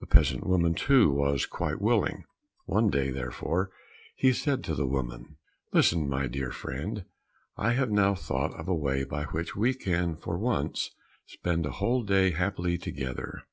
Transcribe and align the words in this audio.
The 0.00 0.06
peasant 0.08 0.44
woman, 0.44 0.74
too, 0.74 1.12
was 1.12 1.46
quite 1.46 1.80
willing. 1.80 2.24
One 2.66 2.90
day, 2.90 3.10
therefore, 3.10 3.70
he 4.16 4.32
said 4.32 4.64
to 4.64 4.74
the 4.74 4.84
woman, 4.84 5.36
"Listen, 5.72 6.08
my 6.08 6.26
dear 6.26 6.50
friend, 6.50 7.04
I 7.56 7.74
have 7.74 7.88
now 7.92 8.16
thought 8.16 8.52
of 8.58 8.66
a 8.66 8.74
way 8.74 9.04
by 9.04 9.26
which 9.26 9.54
we 9.54 9.74
can 9.74 10.16
for 10.16 10.36
once 10.36 10.90
spend 11.24 11.66
a 11.66 11.70
whole 11.78 12.02
day 12.02 12.32
happily 12.32 12.78
together. 12.78 13.44